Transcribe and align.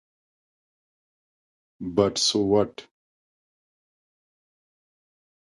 But 1.79 2.17
so 2.17 2.39
what? 2.39 2.87